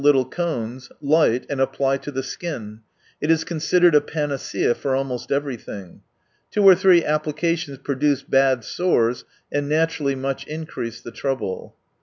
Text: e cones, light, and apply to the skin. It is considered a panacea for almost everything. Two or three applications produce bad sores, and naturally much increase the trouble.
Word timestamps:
e 0.03 0.23
cones, 0.31 0.89
light, 0.99 1.45
and 1.47 1.61
apply 1.61 1.95
to 1.95 2.09
the 2.09 2.23
skin. 2.23 2.79
It 3.21 3.29
is 3.29 3.43
considered 3.43 3.93
a 3.93 4.01
panacea 4.01 4.73
for 4.73 4.95
almost 4.95 5.31
everything. 5.31 6.01
Two 6.49 6.63
or 6.63 6.73
three 6.73 7.05
applications 7.05 7.77
produce 7.77 8.23
bad 8.23 8.63
sores, 8.63 9.25
and 9.51 9.69
naturally 9.69 10.15
much 10.15 10.47
increase 10.47 11.01
the 11.01 11.11
trouble. 11.11 11.75